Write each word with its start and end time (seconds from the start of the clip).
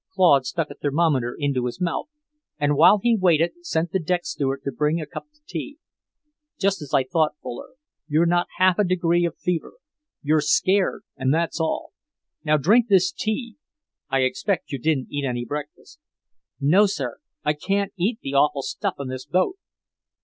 Claude 0.15 0.47
stuck 0.47 0.71
a 0.71 0.73
thermometer 0.73 1.35
into 1.37 1.67
his 1.67 1.79
mouth, 1.79 2.07
and 2.57 2.75
while 2.75 2.97
he 3.03 3.15
waited, 3.15 3.51
sent 3.61 3.91
the 3.91 3.99
deck 3.99 4.25
steward 4.25 4.63
to 4.63 4.71
bring 4.71 4.99
a 4.99 5.05
cup 5.05 5.27
of 5.31 5.45
tea. 5.45 5.77
"Just 6.57 6.81
as 6.81 6.91
I 6.91 7.03
thought, 7.03 7.35
Fuller. 7.43 7.75
You've 8.07 8.27
not 8.27 8.47
half 8.57 8.79
a 8.79 8.83
degree 8.83 9.25
of 9.25 9.37
fever. 9.37 9.73
You're 10.23 10.41
scared, 10.41 11.03
and 11.17 11.31
that's 11.31 11.59
all. 11.59 11.93
Now 12.43 12.57
drink 12.57 12.87
this 12.87 13.11
tea. 13.11 13.57
I 14.09 14.21
expect 14.21 14.71
you 14.71 14.79
didn't 14.79 15.11
eat 15.11 15.23
any 15.23 15.45
breakfast." 15.45 15.99
"No, 16.59 16.87
sir. 16.87 17.19
I 17.45 17.53
can't 17.53 17.93
eat 17.95 18.21
the 18.23 18.33
awful 18.33 18.63
stuff 18.63 18.95
on 18.97 19.07
this 19.07 19.27
boat." 19.27 19.57